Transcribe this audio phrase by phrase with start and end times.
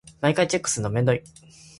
[0.19, 1.51] 毎回チェックするのめんどくさい。